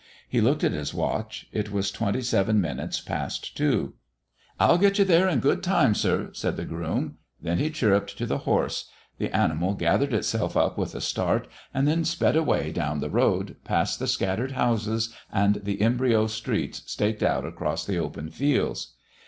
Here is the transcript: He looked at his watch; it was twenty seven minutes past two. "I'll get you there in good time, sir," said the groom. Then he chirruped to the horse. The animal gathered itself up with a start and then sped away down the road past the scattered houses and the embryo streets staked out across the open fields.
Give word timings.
He 0.27 0.41
looked 0.41 0.63
at 0.63 0.71
his 0.71 0.95
watch; 0.95 1.47
it 1.51 1.71
was 1.71 1.91
twenty 1.91 2.23
seven 2.23 2.59
minutes 2.59 2.99
past 2.99 3.55
two. 3.55 3.93
"I'll 4.59 4.79
get 4.79 4.97
you 4.97 5.05
there 5.05 5.27
in 5.29 5.37
good 5.41 5.61
time, 5.61 5.93
sir," 5.93 6.31
said 6.33 6.57
the 6.57 6.65
groom. 6.65 7.19
Then 7.39 7.59
he 7.59 7.69
chirruped 7.69 8.17
to 8.17 8.25
the 8.25 8.39
horse. 8.39 8.89
The 9.19 9.29
animal 9.29 9.75
gathered 9.75 10.11
itself 10.11 10.57
up 10.57 10.75
with 10.75 10.95
a 10.95 11.01
start 11.01 11.47
and 11.71 11.87
then 11.87 12.03
sped 12.03 12.35
away 12.35 12.71
down 12.71 12.99
the 12.99 13.11
road 13.11 13.57
past 13.63 13.99
the 13.99 14.07
scattered 14.07 14.53
houses 14.53 15.13
and 15.31 15.57
the 15.63 15.79
embryo 15.81 16.25
streets 16.25 16.81
staked 16.87 17.21
out 17.21 17.45
across 17.45 17.85
the 17.85 17.99
open 17.99 18.31
fields. 18.31 18.93